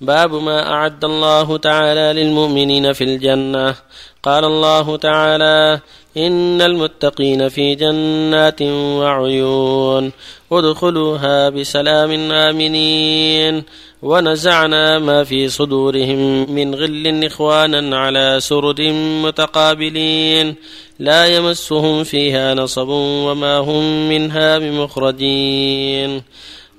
[0.00, 3.74] باب ما أعد الله تعالى للمؤمنين في الجنة.
[4.22, 5.80] قال الله تعالى
[6.16, 10.12] إن المتقين في جنات وعيون.
[10.52, 13.62] ادخلوها بسلام آمنين.
[14.02, 18.80] ونزعنا ما في صدورهم من غل إخوانا على سرد
[19.24, 20.54] متقابلين.
[20.98, 26.22] لا يمسهم فيها نصب وما هم منها بمخرجين.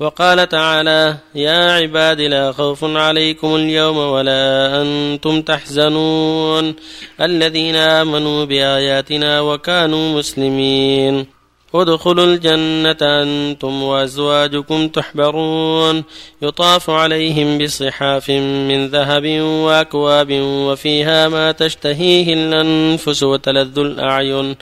[0.00, 6.74] وقال تعالى يا عباد لا خوف عليكم اليوم ولا أنتم تحزنون.
[7.20, 11.26] الذين آمنوا بآياتنا وكانوا مسلمين.
[11.74, 16.04] ادخلوا الجنة أنتم وأزواجكم تحبرون.
[16.42, 24.56] يطاف عليهم بصحاف من ذهب وأكواب وفيها ما تشتهيه الأنفس وتلذ الأعين.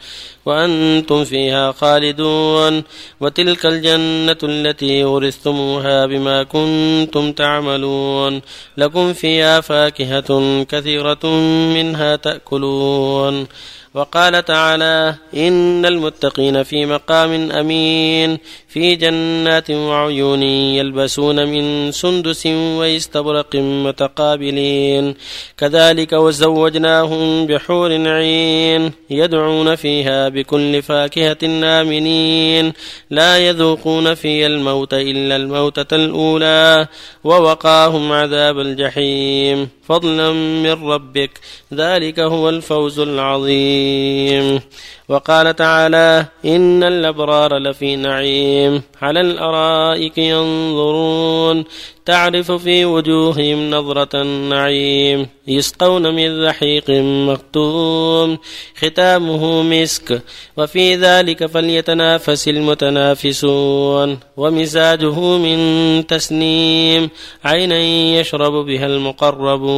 [0.47, 2.83] وأنتم فيها خالدون
[3.21, 8.41] وتلك الجنة التي ورثتموها بما كنتم تعملون
[8.77, 11.27] لكم فيها فاكهة كثيرة
[11.75, 13.47] منها تأكلون
[13.95, 25.15] وقال تعالى إن المتقين في مقام أمين في جنات وعيون يلبسون من سندس واستبرق متقابلين
[25.59, 32.73] كذلك وزوجناهم بحور عين يدعون فيها بكل فاكهة آمنين.
[33.11, 36.87] لا يذوقون فيها الموت إلا الموتة الأولى
[37.25, 39.69] ووقاهم عذاب الجحيم.
[39.89, 41.31] فضلا من ربك.
[41.75, 44.61] ذلك هو الفوز العظيم.
[45.09, 48.83] وقال تعالى إن الأبرار لفي نعيم.
[49.03, 51.65] على الأرائك ينظرون.
[52.07, 55.27] تعرف في وجوههم نظرة النعيم.
[55.49, 58.39] يسقون من رحيق مختوم
[58.77, 60.23] ختامه مسك.
[60.57, 64.19] وفي ذلك فليتنافس المتنافسون.
[64.37, 67.11] ومزاجه من تسنيم.
[67.45, 67.81] عينا
[68.21, 69.74] يشرب بها المقربون.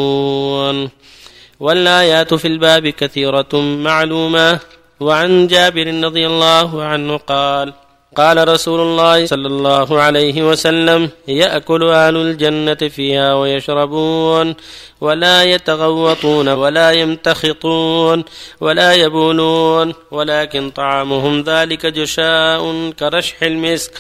[1.61, 4.61] والآيات في الباب كثيرة معلومة.
[5.01, 7.73] وعن جابر رضي الله عنه قال
[8.17, 14.55] قال رسول الله صلى الله عليه وسلم يأكل أهل الجنة فيها ويشربون
[15.01, 18.25] ولا يتغوطون ولا يمتخطون
[18.61, 23.93] ولا يبولون ولكن طعامهم ذلك جشاء كرشح المسك.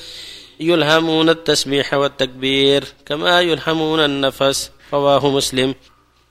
[0.60, 4.70] يلهمون التسبيح والتكبير كما يلهمون النفس.
[4.92, 5.74] رواه مسلم.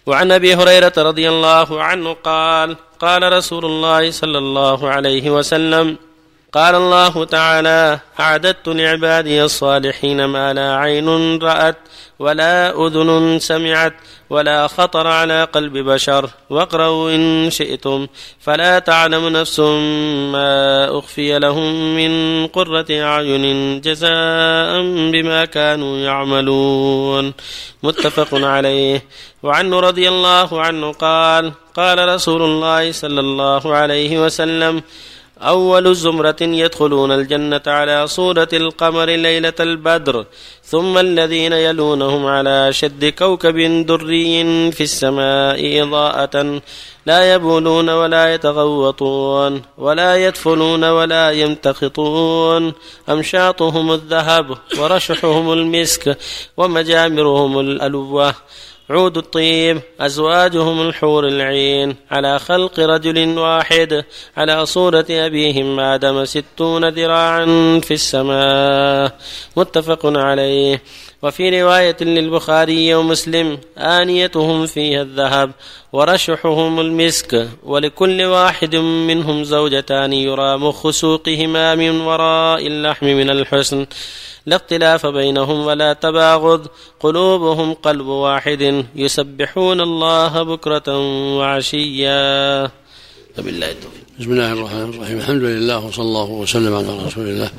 [0.06, 5.98] وعن أبي هريرة رضي الله عنه قال قال رسول الله صلى الله عليه وسلم
[6.56, 11.78] قال الله تعالى أعددت لعبادي الصالحين ما لا عين رأت
[12.20, 13.94] ولا أذن سمعت
[14.30, 16.30] ولا خطر على قلب بشر.
[16.50, 18.08] واقرأوا إن شئتم.
[18.40, 19.60] فلا تعلم نفس
[20.32, 27.34] ما أخفي لهم من قرة أعين جزاء بما كانوا يعملون.
[27.84, 29.04] متفق عليه.
[29.44, 34.84] وعنه رضي الله عنه قال قال رسول الله صلى الله عليه وسلم
[35.41, 40.25] أول زمرة يدخلون الجنة على صورة القمر ليلة البدر
[40.63, 46.62] ثم الذين يلونهم على شد كوكب دري في السماء إضاءة
[47.06, 52.74] لا يبولون ولا يتغوطون ولا يدفنون ولا يمتخطون
[53.09, 56.18] أمشاطهم الذهب ورشحهم المسك
[56.57, 58.35] ومجامرهم الألوة.
[58.90, 61.96] عود الطيب أزواجهم الحور العين.
[62.12, 64.03] على خلق رجل واحد
[64.38, 67.45] على صورة أبيهم آدم ستون ذراعا
[67.84, 69.18] في السماء.
[69.57, 70.81] متفق عليه.
[71.24, 75.52] وفي رواية للبخاري ومسلم آنيتهم فيها الذهب
[75.94, 83.86] ورشحهم المسك ولكل واحد منهم زوجتان يرى مخ سوقهما من وراء اللحم من الحسن.
[84.46, 86.68] لا اختلاف بينهم ولا تباغض.
[87.00, 88.86] قلوبهم قلب واحد.
[88.96, 90.98] يسبحون الله بكرة
[91.38, 92.64] وعشيا.
[93.40, 94.06] وبالله التوفيق.
[94.20, 95.18] بسم الله الرحمن الرحيم.
[95.18, 97.50] الحمد لله وصلى الله وسلم على رسول الله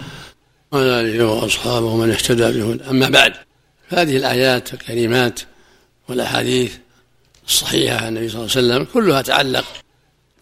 [0.72, 3.45] وعلى آله وأصحابه ومن اهتدى به أما بعد
[3.88, 5.40] هذه الآيات الكريمات
[6.08, 6.76] والأحاديث
[7.46, 9.64] الصحيحة عن النبي صلى الله عليه وسلم كلها تعلق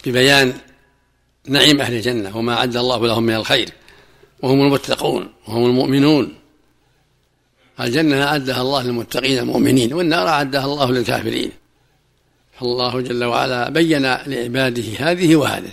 [0.07, 0.55] ببيان
[1.47, 3.69] نعيم أهل الجنة وما أعد الله لهم من الخير
[4.43, 6.35] وهم المتقون وهم المؤمنون.
[7.81, 11.51] الجنة أعدها الله للمتقين المؤمنين والنار أعدها الله للكافرين.
[12.61, 15.73] فالله جل وعلا بين لعباده هذه وهذه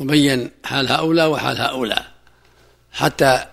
[0.00, 2.12] وبين حال هؤلاء وحال هؤلاء
[2.92, 3.44] حتى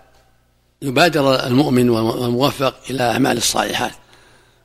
[0.82, 3.92] يبادر المؤمن والموفق إلى أعمال الصالحات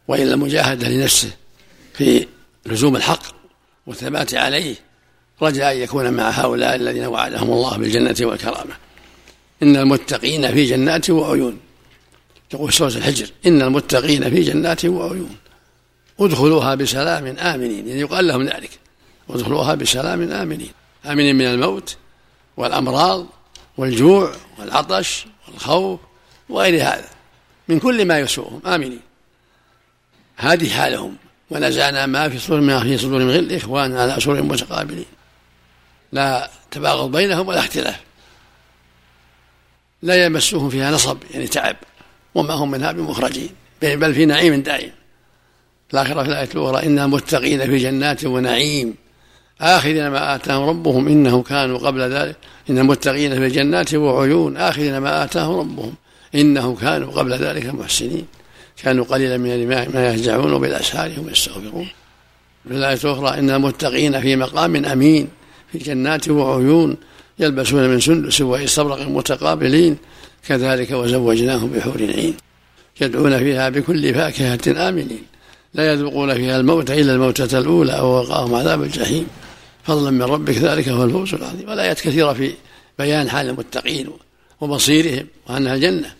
[0.09, 1.31] وإلى المجاهدة لنفسه
[1.95, 2.27] في
[2.67, 3.23] لزوم الحق
[3.87, 4.77] والثبات عليه
[5.43, 8.77] رجاء أن يكون مع هؤلاء الذين وعدهم الله بالجنة والكرامة.
[9.63, 11.59] إن المتقين في جنات وعيون.
[12.51, 15.37] تقول سورة الحجر إن المتقين في جنات وعيون.
[16.21, 18.71] ادخلوها بسلام آمنين يعني يقال لهم ذلك.
[19.31, 20.73] ادخلوها بسلام آمنين.
[21.07, 21.97] آمنين من الموت
[22.57, 23.27] والأمراض
[23.79, 26.01] والجوع والعطش والخوف
[26.49, 27.09] وغير هذا
[27.69, 28.61] من كل ما يسوءهم.
[28.67, 29.01] آمنين.
[30.37, 31.17] هذه حالهم.
[31.51, 35.05] ونزعنا ما في صدور ما في صدور من غل إخوانا على سرور متقابلين.
[36.13, 38.01] لا تباغض بينهم ولا اختلاف.
[40.03, 41.77] لا يمسهم فيها نصب يعني تعب.
[42.35, 43.51] وما هم منها بمخرجين.
[43.83, 44.93] بل في نعيم دائم.
[45.95, 48.95] الآخرة في الآية الأخرى إن المتقين في جنات ونعيم.
[49.61, 52.37] آخذين ما آتاهم ربهم إنه كانوا قبل ذلك
[52.71, 55.93] إن المتقين في جنات وعيون آخذين ما آتاهم ربهم
[56.35, 58.25] إنه كانوا قبل ذلك محسنين.
[58.83, 61.89] كانوا قليلا من ما يهجعون وبالأسهار هم يستغفرون.
[62.69, 65.29] في الآية الأخرى إن المتقين في مقام أمين.
[65.73, 66.97] في جنات وعيون
[67.39, 69.97] يلبسون من سندس واستبرق متقابلين.
[70.49, 72.35] كذلك وزوجناهم بحور عين.
[73.01, 75.23] يدعون فيها بكل فاكهة آمنين.
[75.75, 79.27] لا يذوقون فيها الموت إلا الموتة الأولى أو وقاهم عذاب الجحيم.
[79.91, 81.69] فضلا من ربك ذلك هو الفوز العظيم.
[81.69, 82.53] والآيات كثيرة في
[82.99, 84.11] بيان حال المتقين
[84.61, 86.15] ومصيرهم وأنها الجنة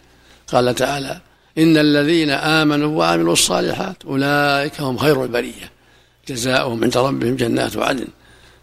[0.49, 1.21] قال تعالى
[1.59, 5.71] إن الذين آمنوا وعملوا الصالحات أولئك هم خير البرية.
[6.29, 8.07] جزاؤهم عند ربهم جنات عدن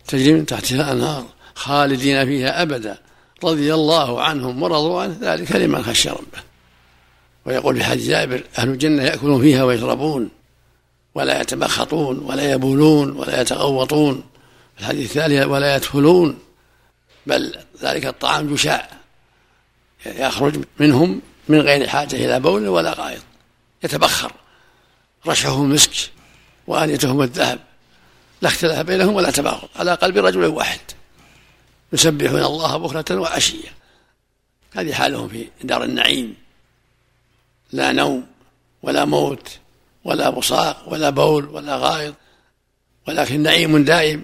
[0.07, 1.25] تجري من تحتها أنهار
[1.55, 2.97] خالدين فيها أبدا.
[3.43, 6.41] رضي الله عنهم ورضوا عنه ذلك لمن خشى ربه.
[7.45, 10.29] ويقول في حديث جابر أهل الجنة يأكلون فيها ويشربون
[11.15, 14.23] ولا يتبخطون ولا يبولون ولا يتغوطون.
[14.79, 16.39] الحديث الثاني ولا يدخلون
[17.27, 18.97] بل ذلك الطعام جشاء
[20.05, 23.23] يخرج منهم من غير حاجة إلى بول ولا غائط
[23.83, 24.31] يتبخر
[25.27, 26.11] رشحهم مسك
[26.67, 27.59] وآنيتهم الذهب
[28.41, 30.79] لا اختلاف بينهم ولا تباغض على قلب رجل واحد
[31.93, 33.77] يسبحون الله بكرة وعشية.
[34.73, 36.35] هذه حالهم في دار النعيم
[37.71, 38.27] لا نوم
[38.83, 39.49] ولا موت
[40.03, 42.15] ولا بصاق ولا بول ولا غائط
[43.07, 44.23] ولكن نعيم دائم.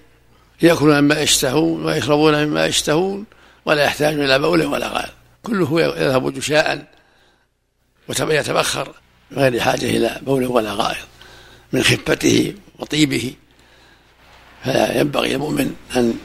[0.64, 3.26] يأكلون مما يشتهون ويشربون مما يشتهون
[3.66, 5.14] ولا يحتاجون إلى بول ولا غائط
[5.44, 6.86] كله يذهب جشاء
[8.22, 8.96] ويتبخر
[9.32, 11.08] غير حاجة إلى بول ولا غائط
[11.74, 13.34] من خفته وطيبه.
[14.64, 16.20] فلا ينبغي المؤمن أن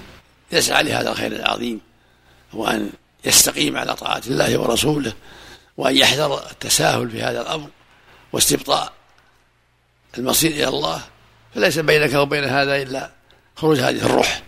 [0.53, 1.81] يسعى لهذا الخير العظيم
[2.53, 2.91] وأن
[3.25, 5.13] يستقيم على طاعة الله ورسوله
[5.77, 7.69] وأن يحذر التساهل في هذا الأمر
[8.33, 8.93] واستبطاء
[10.19, 11.03] المصير إلى الله.
[11.55, 13.18] فليس بينك وبين هذا إلا
[13.61, 14.43] خروج هذه الروح.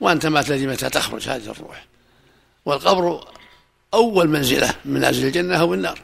[0.00, 1.86] وأنت ما تدري متى تخرج هذه الروح.
[2.64, 3.24] والقبر
[3.94, 6.00] أول منزلة من منازل الجنة أو النار.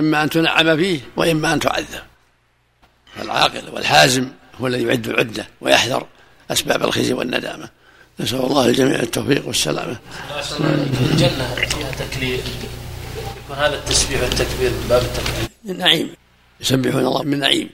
[0.00, 2.02] إما أن تنعم فيه وإما أن تعذب.
[3.16, 4.28] فالعاقل والحازم
[4.60, 6.06] هو الذي يعد العدة ويحذر
[6.50, 7.68] أسباب الخزي والندامة.
[8.20, 9.98] نسأل الله الجميع التوفيق والسلامة.
[10.60, 12.44] الجنة فيها تكليف
[13.50, 16.14] وهذا التسبيح والتكبير من باب التكليف نعيم.
[16.60, 17.70] يسبحون الله من نعيم.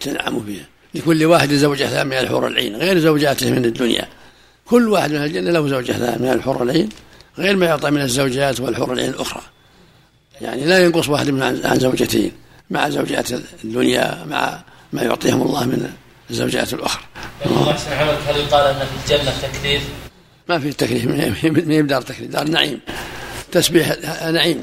[0.00, 0.71] يتنعم فيها.
[0.94, 4.08] لكل واحد زوجة من الحور العين غير زوجاته من الدنيا.
[4.66, 6.88] كل واحد من الجنة له زوجة من الحور العين
[7.38, 9.42] غير ما يعطى من الزوجات والحور العين الأخرى.
[10.40, 12.32] يعني لا ينقص واحد من عن زوجتين
[12.70, 13.32] مع زوجات
[13.64, 14.62] الدنيا مع
[14.92, 15.90] ما يعطيهم الله من
[16.30, 17.02] الزوجات الأخرى.
[17.44, 19.82] هل يقال أن في الجنة تكليف؟
[20.48, 21.34] ما في تكليف ما
[21.74, 22.80] هي دار تكليف دار نعيم.
[23.52, 24.62] تسبيح نعيم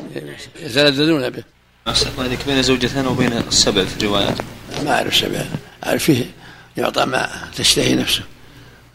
[0.59, 1.43] يتلذذون به.
[2.19, 4.37] هذيك بين زوجتين وبين السبع في الروايات
[4.85, 5.45] ما أعرف سبع
[5.97, 6.25] فيه
[6.77, 8.21] يعطى ما تشتهي نفسه؟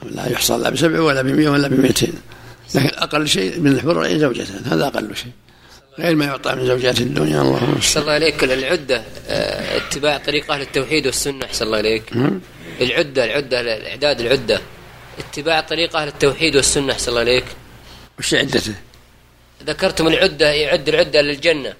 [0.02, 2.14] لا يحصل لا بسبع ولا بمئة ولا بمئتين.
[2.75, 5.32] لكن أقل شيء من الحر زوجتان هذا أقل شيء.
[5.99, 10.61] غير ما يعطى من زوجات الدنيا اللهم صلى الله عليك العدة آه، اتباع طريق أهل
[10.61, 11.44] التوحيد والسنة.
[11.44, 12.12] أحسن الله عليك
[12.80, 14.61] العدة العدة الإعداد العدة.
[15.18, 16.92] اتباع طريق أهل التوحيد والسنة.
[16.92, 17.44] أحسن الله عليك
[18.18, 18.75] وش عدته؟
[19.66, 21.75] ذكرتم العدة يعد العدة للجنة.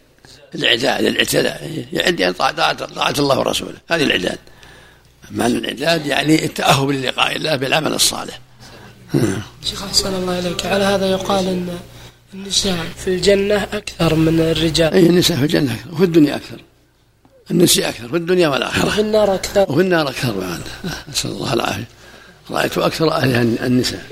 [0.55, 1.85] الإعداد الإعتداء.
[1.93, 2.76] يعد يعني طاعة
[3.19, 3.76] الله ورسوله.
[3.90, 4.38] هذه الإعداد.
[5.31, 8.40] معنى الإعداد يعني التأهب للقاء الله بالعمل الصالح.
[9.64, 10.66] شيخ أحسن الله إليك.
[10.66, 11.69] على هذا يقال أن
[12.35, 14.93] النساء في الجنة أكثر من الرجال.
[14.93, 16.61] أي النساء في الجنة وفي الدنيا أكثر.
[17.50, 18.87] النساء أكثر في الدنيا والآخرة.
[18.87, 19.66] وفي النار أكثر.
[19.69, 20.61] وفي النار أكثر بعد.
[21.12, 21.88] نسأل الله العافية.
[22.50, 24.07] رأيت أكثر أهلها النساء.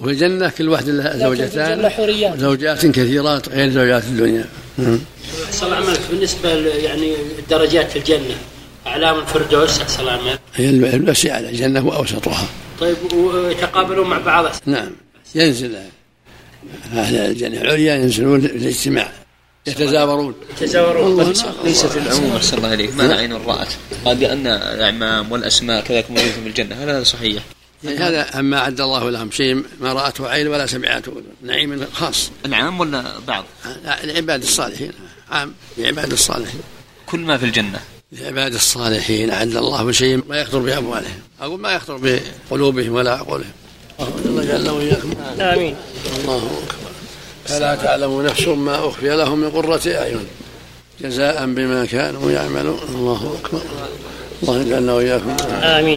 [0.00, 1.90] وفي الجنة كل واحد لها زوجتان
[2.38, 4.44] زوجات كثيرات غير زوجات الدنيا.
[5.46, 6.00] أحسن عملك.
[6.10, 8.36] بالنسبة يعني الدرجات في الجنة.
[8.86, 12.48] أعلام الفردوس أحسن عملك هي على الجنة وأوسطها
[12.80, 14.90] طيب ويتقابلون مع بعض؟ نعم.
[15.34, 15.76] ينزل
[16.92, 19.12] أهل الجنة العليا ينزلون الاجتماع
[19.66, 20.34] يتزاورون.
[20.50, 21.34] يتزاورون.
[21.64, 23.68] ليست العموم أحسن الله إليك ما عين رأت؟
[24.04, 26.74] قال بأن الأعمام والأسماء كذلك موجودة في الجنة.
[26.74, 27.42] هل هذا صحيح؟
[27.84, 31.22] يعني هذا أما أعد الله لهم شيء ما رأته عين ولا سمعته.
[31.42, 32.30] نعيم خاص.
[32.46, 33.44] العام ولا بعض؟
[34.04, 34.92] العباد الصالحين.
[35.30, 36.60] عام لعباد الصالحين.
[37.06, 37.80] كل ما في الجنة.
[38.12, 41.20] لعباد الصالحين أعد الله بشيء ما يخطر بأموالهم.
[41.40, 42.20] أقول ما يخطر
[42.50, 43.52] بقلوبهم ولا عقولهم
[44.24, 45.14] الله جل وإياكم.
[45.40, 45.76] آمين.
[46.20, 46.90] الله أكبر.
[47.44, 50.26] فلا تعلم نفس ما أخفي لهم من قرة أعين.
[51.00, 52.80] جزاء بما كانوا يعملون.
[52.94, 53.62] الله أكبر.
[54.42, 55.36] الله يجعلنا وإياكم.
[55.62, 55.94] آمين.